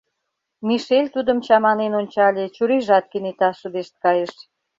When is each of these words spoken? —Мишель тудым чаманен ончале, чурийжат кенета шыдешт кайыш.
—Мишель 0.67 1.09
тудым 1.15 1.37
чаманен 1.45 1.93
ончале, 2.01 2.45
чурийжат 2.55 3.05
кенета 3.11 3.49
шыдешт 3.59 3.93
кайыш. 4.03 4.33